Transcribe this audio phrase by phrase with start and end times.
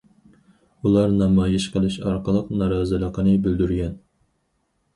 [0.87, 3.97] ئۇلار نامايىش قىلىش ئارقىلىق نارازىلىقىنى بىلدۈرگەن.